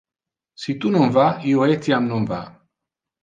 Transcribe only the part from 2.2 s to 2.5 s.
va.